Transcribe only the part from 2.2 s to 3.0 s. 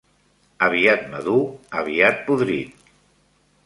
podrit.